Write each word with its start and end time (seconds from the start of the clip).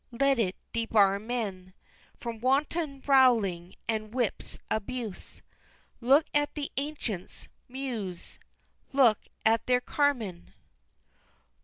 let 0.09 0.39
it 0.39 0.55
debar 0.73 1.19
men 1.19 1.75
From 2.19 2.39
wanton 2.39 3.03
rowelling 3.05 3.75
and 3.87 4.11
whip's 4.11 4.57
abuse 4.71 5.43
Look 5.99 6.25
at 6.33 6.55
the 6.55 6.71
ancients' 6.75 7.47
Muse! 7.67 8.39
Look 8.93 9.27
at 9.45 9.67
their 9.67 9.79
Carmen! 9.79 10.45
V. 10.47 10.53